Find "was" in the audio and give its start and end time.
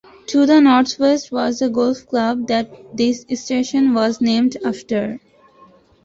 1.31-1.59, 3.93-4.19